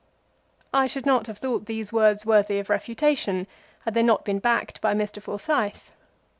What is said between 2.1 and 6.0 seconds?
worthy of refutation had they not been backed by Mr. Forsyth.